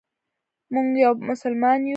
موږ 0.73 0.87
یو 1.03 1.13
مسلمان 1.29 1.79
یو. 1.81 1.89